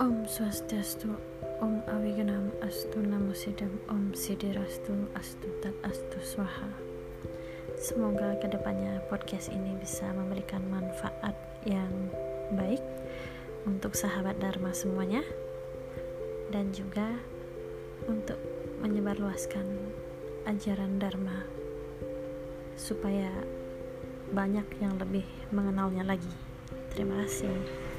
[0.00, 1.12] Om Swastiastu,
[1.60, 6.72] Om Awiganam Astu Namo Sidam, Om Sidirastu Astu Tat Astu Swaha.
[7.76, 11.36] Semoga ke depannya podcast ini bisa memberikan manfaat
[11.68, 11.92] yang
[12.56, 12.80] baik
[13.68, 15.20] untuk sahabat Dharma semuanya
[16.48, 17.20] dan juga
[18.08, 18.40] untuk
[18.80, 19.68] menyebarluaskan
[20.48, 21.44] ajaran Dharma
[22.72, 23.28] supaya
[24.32, 26.32] banyak yang lebih mengenalnya lagi.
[26.88, 27.89] Terima kasih.